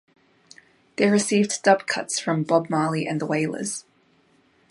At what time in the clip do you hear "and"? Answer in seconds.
3.05-3.21